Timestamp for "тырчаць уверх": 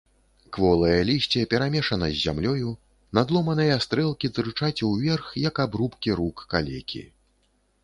4.39-5.31